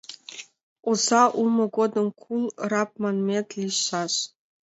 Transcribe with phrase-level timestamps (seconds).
[0.89, 4.13] —Оза улмо годым кул, раб манмет, лийшаш.